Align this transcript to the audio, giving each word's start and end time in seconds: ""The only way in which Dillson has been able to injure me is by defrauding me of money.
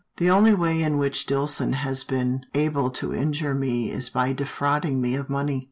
""The 0.17 0.31
only 0.31 0.55
way 0.55 0.81
in 0.81 0.97
which 0.97 1.27
Dillson 1.27 1.73
has 1.75 2.03
been 2.03 2.43
able 2.55 2.89
to 2.89 3.13
injure 3.13 3.53
me 3.53 3.91
is 3.91 4.09
by 4.09 4.33
defrauding 4.33 4.99
me 4.99 5.13
of 5.13 5.29
money. 5.29 5.59